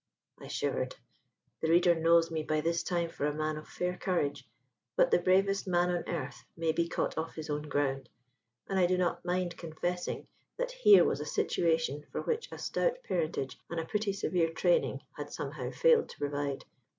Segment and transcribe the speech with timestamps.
[0.39, 0.95] I shivered.
[1.61, 4.49] The reader knows me by this time for a man of fair courage:
[4.95, 8.09] but the bravest man on earth may be caught off his own ground,
[8.67, 10.25] and I do not mind confessing
[10.57, 15.01] that here was a situation for which a stout parentage and a pretty severe training
[15.15, 16.65] had somehow failed to provide.